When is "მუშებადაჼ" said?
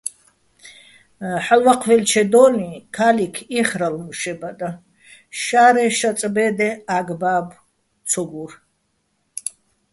4.05-4.69